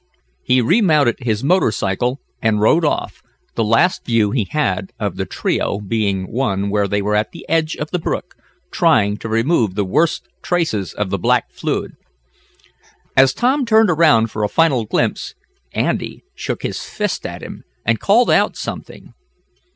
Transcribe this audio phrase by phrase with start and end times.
[0.43, 3.21] He remounted his motor cycle, and rode off,
[3.53, 7.47] the last view he had of the trio being one where they were at the
[7.47, 8.33] edge of the brook,
[8.71, 11.91] trying to remove the worst traces of the black fluid.
[13.15, 15.35] As Tom turned around for a final glimpse,
[15.71, 19.13] Andy shook his fist at him, and called out something.